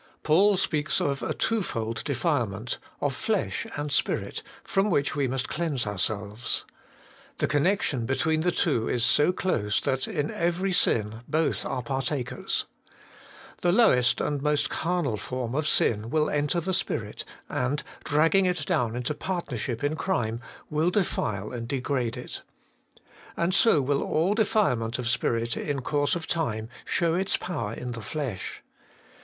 Paul 0.23 0.57
speaks 0.57 0.99
of 0.99 1.21
a 1.21 1.31
twofold 1.31 2.03
defilement, 2.05 2.79
of 3.01 3.13
flesh 3.13 3.67
and 3.75 3.91
spirit, 3.91 4.41
from 4.63 4.89
which 4.89 5.15
we 5.15 5.27
must 5.27 5.47
cleanse 5.47 5.85
ourselves. 5.85 6.65
The 7.37 7.45
connection 7.45 8.07
between 8.07 8.41
the 8.41 8.51
two 8.51 8.89
is 8.89 9.05
so 9.05 9.31
close, 9.31 9.79
that 9.81 10.07
in 10.07 10.31
every 10.31 10.73
sin 10.73 11.21
both 11.27 11.67
are 11.67 11.83
partakers. 11.83 12.65
The 13.61 13.71
lowest 13.71 14.19
and 14.19 14.41
most 14.41 14.71
carnal 14.71 15.17
form 15.17 15.53
of 15.53 15.67
sin 15.67 16.09
will 16.09 16.31
enter 16.31 16.59
the 16.59 16.73
spirit, 16.73 17.23
and, 17.47 17.83
dragging 18.03 18.47
it 18.47 18.65
down 18.65 18.95
into 18.95 19.13
partnership 19.13 19.83
in 19.83 19.95
crime, 19.95 20.39
will 20.71 20.89
defile 20.89 21.51
and 21.51 21.67
degrade 21.67 22.17
it. 22.17 22.41
And 23.37 23.53
so 23.53 23.81
will 23.83 24.01
all 24.01 24.33
defilement 24.33 24.97
of 24.97 25.07
spirit 25.07 25.55
in 25.55 25.81
course 25.83 26.15
of 26.15 26.25
time 26.25 26.69
show 26.85 27.13
its 27.13 27.37
power 27.37 27.73
in 27.73 27.91
the 27.91 28.01
flesh. 28.01 28.63